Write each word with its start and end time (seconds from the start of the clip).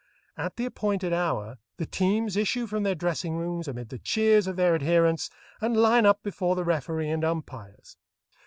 At 0.35 0.55
the 0.55 0.65
appointed 0.65 1.13
hour 1.13 1.59
the 1.77 1.85
teams 1.85 2.35
issue 2.35 2.65
from 2.65 2.81
their 2.81 2.95
dressing 2.95 3.35
rooms 3.35 3.67
amid 3.67 3.89
the 3.89 3.99
cheers 3.99 4.47
of 4.47 4.55
their 4.55 4.73
adherents 4.73 5.29
and 5.61 5.77
line 5.77 6.07
up 6.07 6.23
before 6.23 6.55
the 6.55 6.63
referee 6.65 7.11
and 7.11 7.23
umpires. 7.23 7.97